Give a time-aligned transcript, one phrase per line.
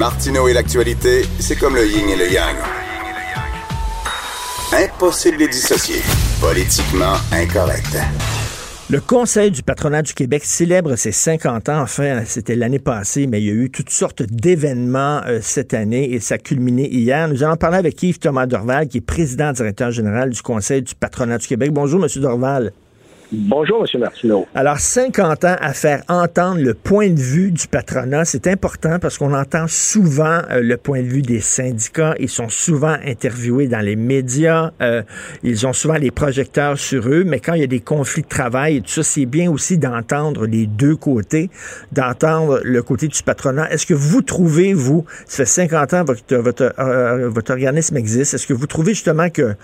[0.00, 2.56] Martineau et l'actualité, c'est comme le yin et le yang.
[4.72, 6.00] Impossible de dissocier.
[6.40, 7.98] Politiquement incorrect.
[8.88, 11.82] Le Conseil du patronat du Québec célèbre ses 50 ans.
[11.82, 16.14] Enfin, c'était l'année passée, mais il y a eu toutes sortes d'événements euh, cette année
[16.14, 17.28] et ça a culminé hier.
[17.28, 20.94] Nous allons parler avec Yves Thomas Dorval, qui est président directeur général du Conseil du
[20.94, 21.72] patronat du Québec.
[21.72, 22.72] Bonjour, Monsieur Dorval.
[23.32, 24.00] Bonjour, M.
[24.00, 24.46] Martineau.
[24.56, 29.18] Alors, 50 ans à faire entendre le point de vue du patronat, c'est important parce
[29.18, 32.16] qu'on entend souvent euh, le point de vue des syndicats.
[32.18, 34.72] Ils sont souvent interviewés dans les médias.
[34.82, 35.02] Euh,
[35.44, 37.22] ils ont souvent les projecteurs sur eux.
[37.24, 39.78] Mais quand il y a des conflits de travail et tout ça, c'est bien aussi
[39.78, 41.50] d'entendre les deux côtés,
[41.92, 43.70] d'entendre le côté du patronat.
[43.70, 47.96] Est-ce que vous trouvez, vous, ça fait 50 ans que votre, votre, euh, votre organisme
[47.96, 49.54] existe, est-ce que vous trouvez justement que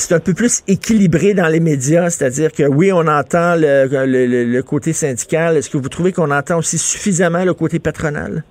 [0.00, 4.44] c'est un peu plus équilibré dans les médias, c'est-à-dire que oui, on entend le, le,
[4.44, 5.56] le côté syndical.
[5.56, 8.44] Est-ce que vous trouvez qu'on entend aussi suffisamment le côté patronal?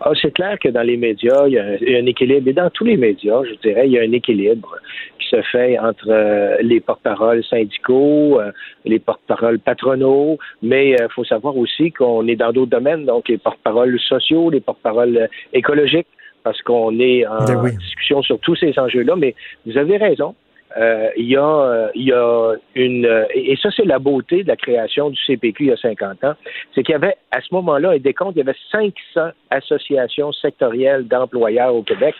[0.00, 2.06] Ah, c'est clair que dans les médias, il y, a un, il y, a un,
[2.06, 2.48] équilibre.
[2.48, 4.76] Et dans tous les médias, je dirais, il y a un équilibre
[5.18, 8.52] qui se fait entre euh, les porte-paroles syndicaux, euh,
[8.84, 13.28] les porte-paroles patronaux, mais il euh, faut savoir aussi qu'on est dans d'autres domaines, donc
[13.28, 16.08] les porte-paroles sociaux, les porte-paroles écologiques,
[16.44, 17.76] parce qu'on est en Ben oui.
[17.76, 19.16] discussion sur tous ces enjeux-là.
[19.16, 19.34] Mais
[19.64, 20.34] vous avez raison.
[20.76, 24.56] Euh, il y a, il y a une et ça c'est la beauté de la
[24.56, 26.34] création du CPQ il y a 50 ans,
[26.74, 31.06] c'est qu'il y avait à ce moment-là un décompte, il y avait 500 associations sectorielles
[31.06, 32.14] d'employeurs au Québec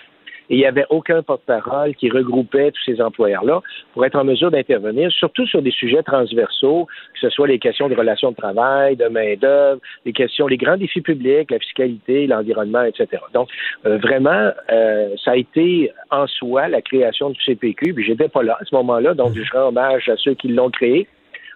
[0.49, 4.51] et il n'y avait aucun porte-parole qui regroupait tous ces employeurs-là pour être en mesure
[4.51, 8.97] d'intervenir, surtout sur des sujets transversaux, que ce soit les questions de relations de travail,
[8.97, 13.23] de main-d'œuvre, les questions, les grands défis publics, la fiscalité, l'environnement, etc.
[13.33, 13.49] Donc,
[13.87, 18.43] euh, vraiment, euh, ça a été en soi la création du CPQ, puis j'étais pas
[18.43, 21.07] là à ce moment-là, donc je rends hommage à ceux qui l'ont créé.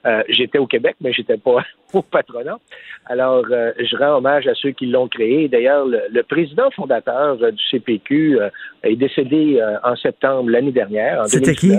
[0.07, 2.59] Euh, j'étais au Québec, mais j'étais pas au patronat.
[3.07, 5.49] Alors, euh, je rends hommage à ceux qui l'ont créé.
[5.49, 8.39] D'ailleurs, le, le, président fondateur euh, du CPQ
[8.83, 11.73] est décédé en septembre l'année dernière, en C'était qui?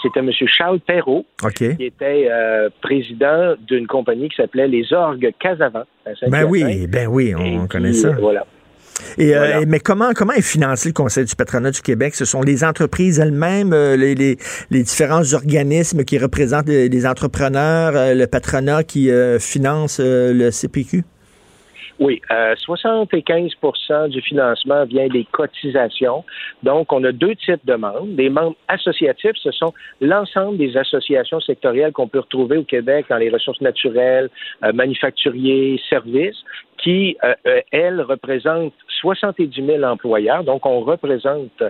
[0.00, 0.30] C'était M.
[0.46, 1.76] Charles Perrault, okay.
[1.76, 2.28] qui était
[2.80, 5.84] président d'une compagnie qui s'appelait les Orgues Casavant.
[6.28, 8.12] Ben oui, ben oui, on, qui, connaît ça.
[8.12, 8.46] Voilà.
[9.18, 9.58] Et, voilà.
[9.58, 12.14] euh, mais comment, comment est financé le Conseil du patronat du Québec?
[12.14, 14.36] Ce sont les entreprises elles-mêmes, euh, les, les,
[14.70, 21.04] les, différents organismes qui représentent les, les entrepreneurs, euh, le patronat qui finance le CPQ?
[22.02, 26.24] Oui, euh, 75% du financement vient des cotisations.
[26.64, 28.06] Donc, on a deux types de membres.
[28.08, 33.18] Des membres associatifs, ce sont l'ensemble des associations sectorielles qu'on peut retrouver au Québec dans
[33.18, 34.30] les ressources naturelles,
[34.64, 36.42] euh, manufacturiers, services,
[36.82, 40.44] qui, euh, elles, représentent 70 000 employeurs.
[40.44, 41.62] Donc, on représente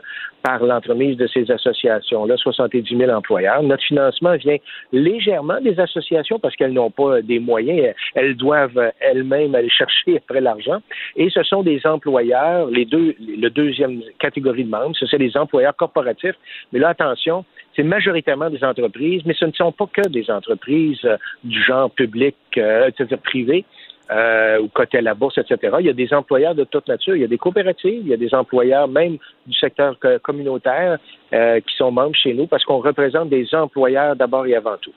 [0.43, 3.63] par l'entremise de ces associations-là 70 000 employeurs.
[3.63, 4.57] Notre financement vient
[4.93, 7.95] légèrement des associations parce qu'elles n'ont pas des moyens.
[8.15, 10.81] Elles doivent elles-mêmes aller chercher après l'argent.
[11.17, 15.37] Et ce sont des employeurs, les deux, le deuxième catégorie de membres, ce sont les
[15.37, 16.37] employeurs corporatifs.
[16.73, 17.45] Mais là, attention,
[17.77, 21.07] c'est majoritairement des entreprises, mais ce ne sont pas que des entreprises
[21.45, 23.65] du genre public, euh, c'est-à-dire privé
[24.11, 25.77] euh, ou côté la bourse, etc.
[25.81, 27.15] Il y a des employeurs de toute nature.
[27.17, 30.99] Il y a des coopératives, il y a des employeurs même du secteur communautaire
[31.33, 34.93] euh, qui sont membres chez nous parce qu'on représente des employeurs d'abord et avant tout.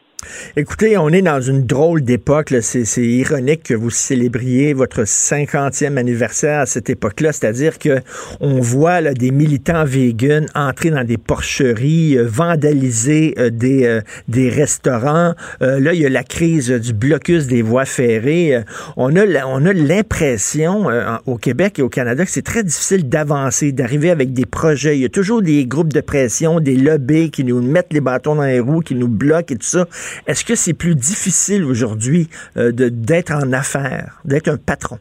[0.55, 2.53] Écoutez, on est dans une drôle d'époque.
[2.61, 7.31] C'est ironique que vous célébriez votre 50e anniversaire à cette époque-là.
[7.31, 7.99] C'est-à-dire que
[8.39, 14.01] on voit là, des militants véganes entrer dans des porcheries, euh, vandaliser euh, des, euh,
[14.27, 15.33] des restaurants.
[15.61, 18.63] Euh, là, il y a la crise du blocus des voies ferrées.
[18.97, 20.87] on a, on a l'impression
[21.25, 24.97] au Québec et au Canada que c'est très difficile d'avancer, d'arriver avec des projets.
[24.97, 28.35] Il y a toujours des groupes de pression, des lobbies qui nous mettent les bâtons
[28.35, 29.87] dans les roues, qui nous bloquent et tout ça.
[30.27, 32.27] Est-ce que c'est plus difficile aujourd'hui
[32.57, 34.97] euh, d'être en affaires, d'être un patron?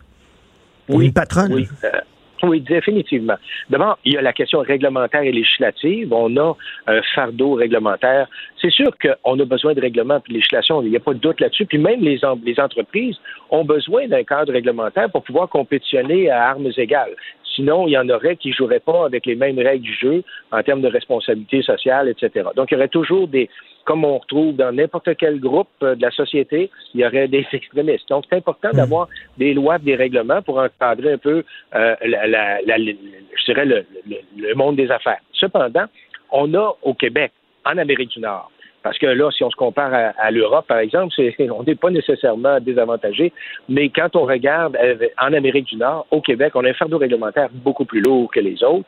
[0.89, 1.53] Oui, ou une patronne?
[1.53, 1.69] Oui.
[1.85, 2.01] Euh,
[2.43, 3.37] oui, définitivement.
[3.71, 6.13] D'abord, il y a la question réglementaire et législative.
[6.13, 6.55] On a
[6.87, 8.29] un fardeau réglementaire.
[8.61, 10.83] C'est sûr qu'on a besoin de règlements et de législation.
[10.83, 11.65] Il n'y a pas de doute là-dessus.
[11.65, 13.17] Puis même les, les entreprises
[13.51, 17.15] ont besoin d'un cadre réglementaire pour pouvoir compétitionner à armes égales.
[17.55, 20.63] Sinon, il y en aurait qui joueraient pas avec les mêmes règles du jeu en
[20.63, 22.49] termes de responsabilité sociale, etc.
[22.57, 23.49] Donc, il y aurait toujours des,
[23.85, 27.47] comme on retrouve dans n'importe quel groupe euh, de la société, il y aurait des
[27.53, 28.09] extrémistes.
[28.09, 28.77] Donc, c'est important Hmm.
[28.77, 29.09] d'avoir
[29.39, 33.85] des lois, des règlements pour encadrer un peu, euh, la, la- la- je dirais, le,
[34.09, 34.17] le-
[34.49, 35.21] le monde des affaires.
[35.33, 35.85] Cependant,
[36.31, 37.31] on a au Québec,
[37.65, 38.51] en Amérique du Nord,
[38.85, 41.13] parce que là, si on se compare à, à l'Europe, par exemple,
[41.51, 43.33] on n'est pas nécessairement désavantagé,
[43.69, 46.99] mais quand on regarde euh, en Amérique du Nord, au Québec, on a un fardeau
[46.99, 48.87] réglementaire beaucoup plus lourd que les autres.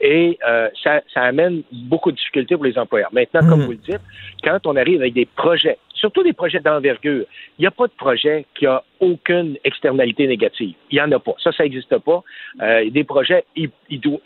[0.00, 3.10] Et euh, ça, ça amène beaucoup de difficultés pour les employeurs.
[3.12, 3.66] Maintenant, comme Mhm.
[3.66, 4.00] vous le dites,
[4.44, 7.24] quand on arrive avec des projets, surtout des projets d'envergure,
[7.58, 10.74] il n'y a pas de projet qui a aucune externalité négative.
[10.90, 11.34] Il n'y en a pas.
[11.42, 12.22] Ça, ça n'existe pas.
[12.60, 13.70] Euh, des projets, il,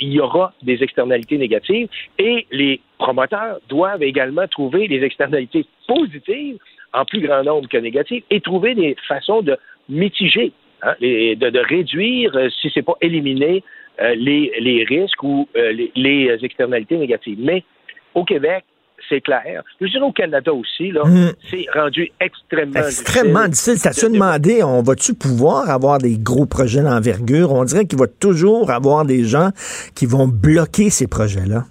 [0.01, 1.89] y aura des externalités négatives
[2.19, 6.59] et les promoteurs doivent également trouver des externalités positives
[6.95, 9.59] en plus grand nombre que négatives et trouver des façons de
[9.91, 10.53] mitiger,
[10.83, 13.63] hein, de, réduire, euh, si c'est pas éliminer,
[14.01, 17.39] euh, les, risques ou les externalités négatives.
[17.39, 17.65] Mais
[18.15, 18.65] au Québec,
[19.09, 19.63] c'est clair.
[19.81, 21.33] Je dirais au Canada aussi, là, Mhm.
[21.51, 23.77] c'est rendu extrêmement Extrêmement difficile.
[23.79, 27.53] Ça se de- demander, on va-tu pouvoir avoir des gros projets d'envergure?
[27.53, 29.51] On dirait qu'il va toujours avoir des gens
[29.95, 31.65] qui vont bloquer ces projets-là.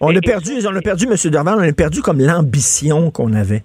[0.00, 1.14] On Et- a perdu, on a perdu, M.
[1.30, 3.62] Dorval, on a perdu comme l'ambition qu'on avait.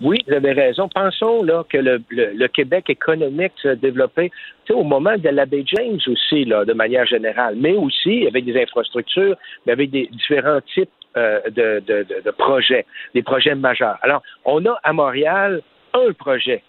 [0.00, 0.88] Oui, vous avez raison.
[0.88, 4.30] Pensons là que le, le- le Québec économique se développait
[4.70, 8.58] au moment de la baie James aussi, là, de manière générale, mais aussi avec des
[8.62, 9.36] infrastructures,
[9.66, 13.98] mais avec des différents types euh, de, de- de- de projets, des projets majeurs.
[14.02, 15.60] Alors, on a à Montréal
[15.94, 16.62] un projet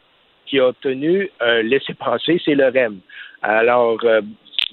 [0.47, 2.99] qui a obtenu un laissez-passer, c'est le REM.
[3.41, 4.21] Alors, euh,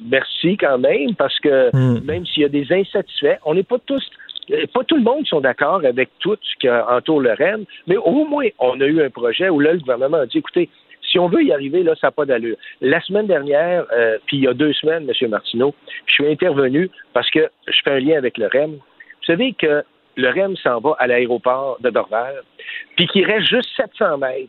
[0.02, 2.04] merci quand même, parce que Mm.
[2.04, 4.04] même s'il y a des insatisfaits, on n'est pas tous
[4.50, 7.96] euh, pas tout le monde sont d'accord avec tout ce qui entoure le REM, mais
[7.98, 10.70] au moins, on a eu un projet où là, le gouvernement a dit, écoutez,
[11.02, 12.56] si on veut y arriver, là, ça n'a pas d'allure.
[12.80, 15.28] La semaine dernière, euh, puis il y a deux semaines, M.
[15.30, 15.74] Martineau,
[16.06, 18.78] je suis intervenu parce que je fais un lien avec le REM.
[19.28, 19.84] Vous savez que
[20.16, 22.34] le REM s'en va à l'aéroport de Dorval,
[22.96, 24.48] puis qu'il reste juste 700 mètres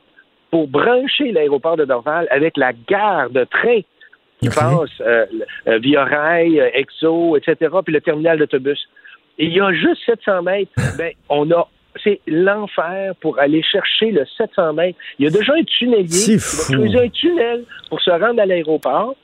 [0.51, 3.81] pour brancher l'aéroport de Dorval avec la gare de train
[4.41, 5.25] qui passe euh,
[5.67, 8.79] euh, via rail, euh, Exo, etc., puis le terminal d'autobus.
[9.37, 11.67] Et il y a juste 700 mètres, ben, on a
[12.01, 14.97] c'est l'enfer pour aller chercher le 700 mètres.
[15.17, 16.71] Il y a déjà un tunnelier C'est qui fou.
[16.71, 19.15] va creuser un tunnel pour se rendre à l'aéroport.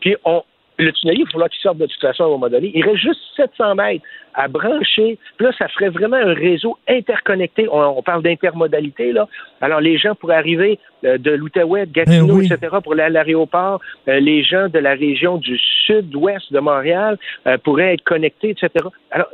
[0.00, 0.42] Puis on,
[0.78, 2.70] le tunnelier, il va falloir qu'il sorte de toute façon à un moment donné.
[2.74, 5.18] Il reste juste 700 mètres à brancher.
[5.36, 7.68] Puis là, ça ferait vraiment un réseau interconnecté.
[7.70, 9.26] On, on parle d'intermodalité, là.
[9.60, 12.46] Alors, les gens pourraient arriver euh, de l'Outaouais, de Gatineau, oui.
[12.46, 13.80] etc., pour aller à l'aéroport.
[14.08, 18.68] Euh, les gens de la région du sud-ouest de Montréal euh, pourraient être connectés, etc.
[19.10, 19.28] Alors,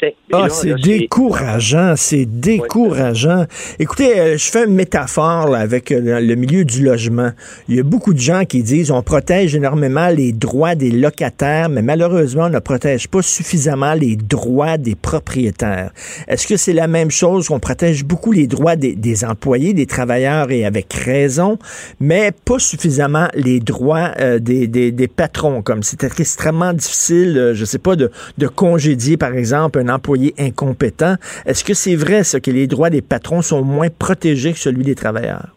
[0.00, 0.14] c'est...
[0.32, 3.44] Ah, c'est décourageant, c'est décourageant.
[3.78, 7.30] Écoutez, je fais une métaphore là, avec le milieu du logement.
[7.68, 11.68] Il y a beaucoup de gens qui disent on protège énormément les droits des locataires,
[11.68, 15.90] mais malheureusement, on ne protège pas suffisamment les droits des propriétaires.
[16.26, 20.50] Est-ce que c'est la même chose qu'on protège beaucoup les droits des, employés, des travailleurs
[20.50, 21.58] et avec raison,
[22.00, 27.64] mais pas suffisamment les droits euh, des, des, patrons, comme c'est extrêmement difficile, euh, je
[27.64, 31.16] sais pas, de, de congédier, par exemple, un employé incompétent.
[31.44, 34.84] Est-ce que c'est vrai, ça, que les droits des patrons sont moins protégés que celui
[34.84, 35.48] des travailleurs?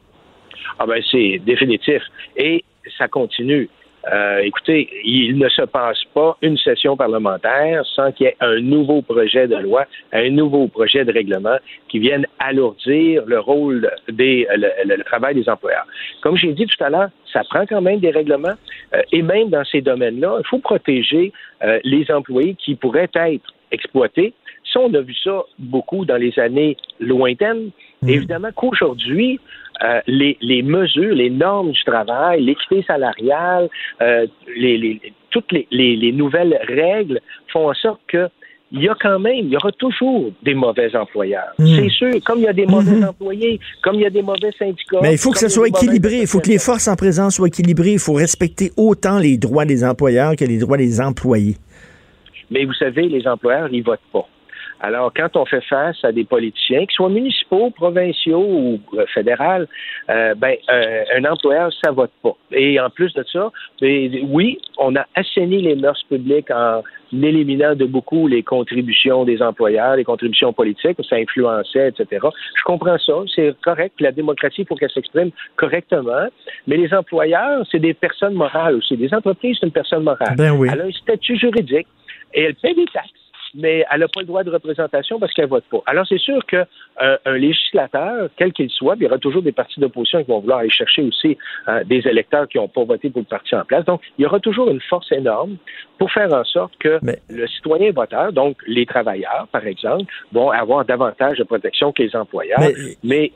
[0.79, 2.01] Ah ben c'est définitif.
[2.35, 2.63] Et
[2.97, 3.69] ça continue.
[4.11, 8.59] Euh, écoutez, il ne se passe pas une session parlementaire sans qu'il y ait un
[8.59, 11.57] nouveau projet de loi, un nouveau projet de règlement
[11.87, 15.85] qui vienne alourdir le rôle des le, travail des employeurs.
[16.21, 18.55] Comme j'ai dit tout à l'heure, ça prend quand même des règlements
[18.95, 21.31] euh, et même dans ces domaines-là, il faut protéger
[21.63, 24.33] euh, les employés qui pourraient être exploités.
[24.71, 27.71] Ça, on a vu ça beaucoup dans les années lointaines.
[28.07, 29.39] Évidemment qu'aujourd'hui,
[29.83, 33.69] euh, les, les mesures, les normes du travail, l'équité salariale,
[34.01, 37.19] euh, les, les- toutes les, les- les nouvelles règles
[37.51, 38.27] font en sorte que
[38.73, 41.51] il y a quand même, il y aura toujours des mauvais employeurs.
[41.59, 41.65] Mm.
[41.75, 43.03] C'est sûr, comme il y a des mauvais Mhm.
[43.09, 44.99] employés, comme il y a des mauvais syndicats.
[45.01, 46.19] Mais il faut que ça soit équilibré.
[46.21, 47.91] Il faut que les forces en présence soient équilibrées.
[47.93, 51.57] Il faut respecter autant les droits des employeurs que les droits des employés.
[52.49, 54.25] Mais vous savez, les employeurs, ils votent pas.
[54.83, 59.65] Alors, quand on fait face à des politiciens, qu'ils soient municipaux, provinciaux ou euh, fédéraux,
[60.09, 62.35] euh, ben, euh, un employeur, ça vote pas.
[62.51, 66.81] Et en plus de ça, ben, oui, on a assaini les mœurs publiques en
[67.13, 72.25] éliminant de beaucoup les contributions des employeurs, les contributions politiques, ça influençait, etc.
[72.55, 74.01] Je comprends ça, c'est correct.
[74.01, 76.27] La démocratie, il faut qu'elle s'exprime correctement.
[76.65, 78.95] Mais les employeurs, c'est des personnes morales aussi.
[78.95, 80.35] Les entreprises, c'est une personne morale.
[80.37, 80.69] Ben oui.
[80.71, 81.87] Elle a un statut juridique
[82.33, 83.20] et elle paie des taxes.
[83.55, 85.81] Mais elle n'a pas le droit de représentation parce qu'elle vote pas.
[85.85, 86.65] Alors, c'est sûr qu'un
[87.01, 90.39] euh, un législateur, quel qu'il soit, il y aura toujours des partis d'opposition qui vont
[90.39, 93.65] vouloir aller chercher aussi euh, des électeurs qui n'ont pas voté pour le parti en
[93.65, 93.85] place.
[93.85, 95.57] Donc, il y aura toujours une force énorme
[95.97, 100.85] pour faire en sorte que le citoyen voteur, donc les travailleurs, par exemple, vont avoir
[100.85, 102.59] davantage de protection que les employeurs.
[103.03, 103.31] mais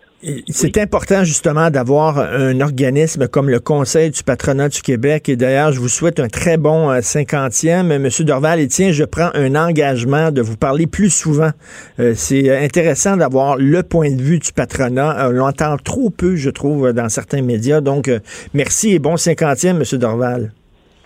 [0.48, 5.29] c'est important justement d'avoir un organisme comme le Conseil du patronat du Québec.
[5.29, 7.98] Et d'ailleurs, je vous souhaite un très bon euh, cinquantième.
[7.98, 11.51] Monsieur Dorval, et tiens, je prends un engagement de vous parler plus souvent.
[12.00, 15.27] Euh, c'est intéressant d'avoir le point de vue du patronat.
[15.27, 17.82] On l'entend trop peu, je trouve, dans certains médias.
[17.82, 18.20] Donc, euh,
[18.53, 20.51] merci et bon cinquantième, Monsieur Dorval.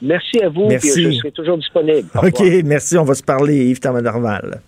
[0.02, 0.68] Merci à vous.
[0.68, 1.12] Merci.
[1.12, 2.08] je serai toujours disponible.
[2.16, 2.98] OK, merci.
[2.98, 4.62] On va se parler, Yves Thomas Dorval.